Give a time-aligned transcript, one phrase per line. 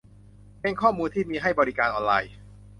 [0.61, 2.31] เป็นข้อมูลที่มีให้บริการออนไลน์